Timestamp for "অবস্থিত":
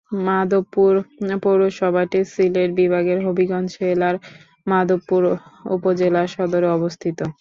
6.69-7.19